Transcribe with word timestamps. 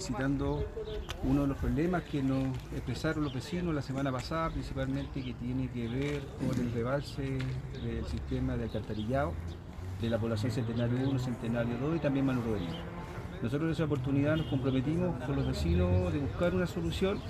visitando 0.00 0.64
uno 1.24 1.42
de 1.42 1.48
los 1.48 1.58
problemas 1.58 2.02
que 2.04 2.22
nos 2.22 2.56
expresaron 2.74 3.22
los 3.22 3.34
vecinos 3.34 3.74
la 3.74 3.82
semana 3.82 4.10
pasada, 4.10 4.48
principalmente 4.48 5.22
que 5.22 5.34
tiene 5.34 5.68
que 5.68 5.88
ver 5.88 6.22
con 6.38 6.58
el 6.58 6.72
rebalse 6.72 7.36
del 7.82 8.06
sistema 8.06 8.56
de 8.56 8.64
alcantarillado 8.64 9.34
de 10.00 10.08
la 10.08 10.18
población 10.18 10.52
Centenario 10.52 11.06
1, 11.06 11.18
Centenario 11.18 11.76
2 11.78 11.96
y 11.96 11.98
también 11.98 12.24
Manu 12.24 12.40
Rodríguez. 12.40 12.76
Nosotros 13.42 13.68
en 13.68 13.72
esa 13.72 13.84
oportunidad 13.84 14.36
nos 14.38 14.46
comprometimos 14.46 15.22
con 15.24 15.36
los 15.36 15.46
vecinos 15.46 16.10
de 16.14 16.18
buscar 16.18 16.54
una 16.54 16.66
solución 16.66 17.20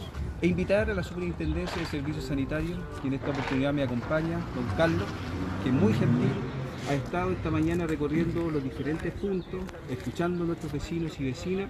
e 0.41 0.47
invitar 0.47 0.89
a 0.91 0.95
la 0.95 1.03
Superintendencia 1.03 1.77
de 1.77 1.87
Servicios 1.87 2.27
Sanitarios, 2.27 2.79
que 3.03 3.09
en 3.09 3.15
esta 3.15 3.31
oportunidad 3.31 3.73
me 3.73 3.83
acompaña, 3.83 4.39
don 4.55 4.67
Carlos, 4.77 5.09
que 5.65 5.73
muy 5.73 5.93
gentil, 5.93 6.31
ha 6.89 6.95
estado 6.95 7.33
esta 7.33 7.51
mañana 7.51 7.89
recorriendo 7.89 8.49
los 8.49 8.63
diferentes 8.63 9.13
puntos, 9.15 9.61
escuchando 9.91 10.45
a 10.45 10.47
nuestros 10.47 10.73
vecinos 10.73 11.19
y 11.19 11.25
vecinas 11.25 11.69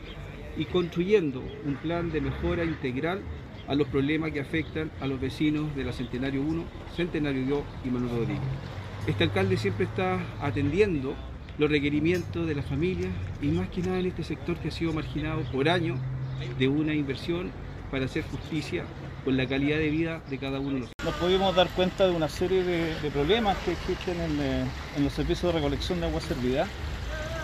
y 0.57 0.65
construyendo 0.67 1.43
un 1.65 1.75
plan 1.77 2.11
de 2.11 2.21
mejora 2.21 2.65
integral 2.65 3.21
a 3.69 3.75
los 3.75 3.89
problemas 3.89 4.33
que 4.33 4.41
afectan 4.41 4.91
a 5.01 5.07
los 5.07 5.21
vecinos 5.21 5.75
de 5.77 5.85
la 5.85 5.93
Centenario 5.93 6.43
1, 6.43 6.65
Centenario 6.97 7.47
2 7.47 7.63
y 7.85 7.89
Manuel 7.91 8.11
Rodríguez. 8.11 8.43
Este 9.07 9.25
alcalde 9.25 9.57
siempre 9.57 9.85
está 9.87 10.19
atendiendo 10.41 11.15
los 11.59 11.71
requerimientos 11.71 12.47
de 12.47 12.55
las 12.55 12.67
familias 12.67 13.13
y 13.41 13.47
más 13.49 13.69
que 13.69 13.83
nada 13.83 13.99
en 13.99 14.07
este 14.07 14.25
sector 14.25 14.57
que 14.57 14.69
ha 14.69 14.71
sido 14.71 14.93
marginado 14.93 15.43
por 15.53 15.69
años 15.69 15.99
de 16.59 16.69
una 16.69 16.95
inversión 16.95 17.51
para 17.91 18.07
hacer 18.07 18.25
justicia 18.25 18.85
con 19.25 19.37
la 19.37 19.47
calidad 19.47 19.79
de 19.79 19.91
vida 19.91 20.23
de 20.31 20.39
cada 20.39 20.59
uno 20.59 20.75
de 20.75 20.81
nosotros. 20.81 21.05
Nos 21.05 21.15
pudimos 21.15 21.55
dar 21.55 21.69
cuenta 21.71 22.07
de 22.07 22.13
una 22.13 22.29
serie 22.29 22.63
de, 22.63 23.11
problemas 23.11 23.57
que 23.59 23.73
existen 23.73 24.21
en, 24.21 24.41
eh, 24.41 24.65
en, 24.97 25.05
los 25.05 25.13
servicios 25.13 25.53
de 25.53 25.59
recolección 25.59 26.01
de 26.01 26.07
agua 26.07 26.21
servida. 26.21 26.67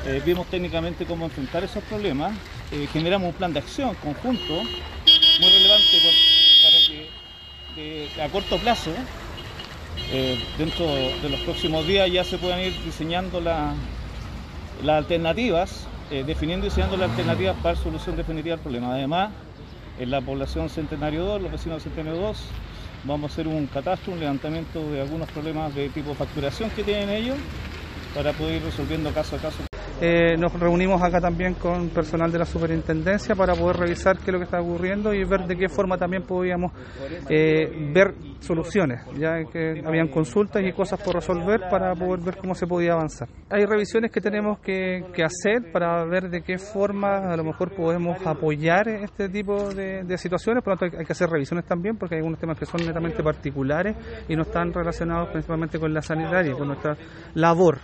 Eh, 0.08 0.22
vimos 0.24 0.46
técnicamente 0.46 1.04
cómo 1.04 1.24
enfrentar 1.24 1.64
esos 1.64 1.82
problemas. 1.82 2.32
Eh, 2.70 2.86
generamos 2.92 3.28
un 3.28 3.34
plan 3.34 3.52
de 3.52 3.58
acción 3.58 3.92
conjunto 3.96 4.54
muy 4.54 5.50
relevante 5.50 5.98
para 6.62 6.76
que 7.74 8.22
a 8.22 8.28
corto 8.28 8.56
plazo, 8.58 8.92
eh, 10.12 10.38
dentro 10.58 10.86
de 10.86 11.28
los 11.28 11.40
próximos 11.40 11.84
días, 11.88 12.08
ya 12.10 12.22
se 12.22 12.38
puedan 12.38 12.60
ir 12.60 12.72
diseñando 12.84 13.40
la, 13.40 13.74
las 14.84 14.98
alternativas, 14.98 15.88
definiendo 16.08 16.66
y 16.66 16.70
diseñando 16.70 16.96
las 16.96 17.10
alternativas 17.10 17.56
para 17.60 17.76
solución 17.76 18.16
definitiva 18.16 18.54
al 18.54 18.60
problema. 18.60 18.94
Además, 18.94 19.32
en 19.98 20.10
la 20.12 20.20
población 20.20 20.70
Centenario 20.70 21.24
2, 21.24 21.42
los 21.42 21.52
vecinos 21.52 21.82
de 21.82 21.90
Centenario 21.90 22.20
2, 22.20 22.38
vamos 23.04 23.30
a 23.30 23.32
hacer 23.32 23.48
un 23.48 23.66
catastro, 23.66 24.12
un 24.12 24.20
levantamiento 24.20 24.88
de 24.92 25.00
algunos 25.00 25.28
problemas 25.30 25.74
de 25.74 25.88
tipo 25.88 26.14
facturación 26.14 26.70
que 26.70 26.84
tienen 26.84 27.10
ellos 27.10 27.36
para 28.14 28.32
poder 28.32 28.56
ir 28.56 28.62
resolviendo 28.62 29.12
caso 29.12 29.34
a 29.34 29.38
caso. 29.40 29.75
Eh, 29.98 30.36
nos 30.36 30.52
reunimos 30.52 31.02
acá 31.02 31.20
también 31.20 31.54
con 31.54 31.88
personal 31.88 32.30
de 32.30 32.38
la 32.38 32.44
superintendencia 32.44 33.34
para 33.34 33.54
poder 33.54 33.76
revisar 33.76 34.18
qué 34.18 34.24
es 34.26 34.32
lo 34.32 34.38
que 34.38 34.44
está 34.44 34.60
ocurriendo 34.60 35.14
y 35.14 35.24
ver 35.24 35.46
de 35.46 35.56
qué 35.56 35.70
forma 35.70 35.96
también 35.96 36.22
podíamos 36.22 36.72
eh, 37.30 37.90
ver 37.94 38.14
soluciones, 38.40 39.00
ya 39.18 39.42
que 39.50 39.82
habían 39.86 40.08
consultas 40.08 40.62
y 40.62 40.72
cosas 40.72 41.02
por 41.02 41.14
resolver 41.14 41.62
para 41.70 41.94
poder 41.94 42.20
ver 42.22 42.36
cómo 42.36 42.54
se 42.54 42.66
podía 42.66 42.92
avanzar. 42.92 43.28
Hay 43.48 43.64
revisiones 43.64 44.10
que 44.12 44.20
tenemos 44.20 44.58
que, 44.58 45.02
hacer 45.24 45.72
para 45.72 46.04
ver 46.04 46.28
de 46.28 46.42
qué 46.42 46.58
forma 46.58 47.32
a 47.32 47.36
lo 47.36 47.42
mejor 47.42 47.74
podemos 47.74 48.18
apoyar 48.26 48.88
este 48.88 49.28
tipo 49.30 49.72
de, 49.74 50.18
situaciones, 50.18 50.62
por 50.62 50.74
lo 50.74 50.78
tanto 50.78 50.98
hay 50.98 51.04
que 51.04 51.12
hacer 51.12 51.28
revisiones 51.28 51.64
también 51.64 51.96
porque 51.96 52.16
hay 52.16 52.18
algunos 52.18 52.38
temas 52.38 52.58
que 52.58 52.66
son 52.66 52.86
netamente 52.86 53.22
particulares 53.22 53.96
y 54.28 54.36
no 54.36 54.42
están 54.42 54.72
relacionados 54.72 55.30
principalmente 55.30 55.78
con 55.78 55.92
la 55.92 56.02
sanitaria, 56.02 56.52
con 56.52 56.68
nuestra 56.68 56.96
labor 57.34 57.74